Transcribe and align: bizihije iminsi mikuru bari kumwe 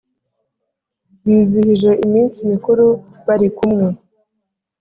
bizihije 1.25 1.91
iminsi 2.05 2.39
mikuru 2.51 2.85
bari 3.27 3.47
kumwe 3.57 3.87